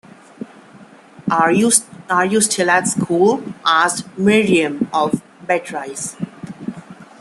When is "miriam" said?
4.17-4.89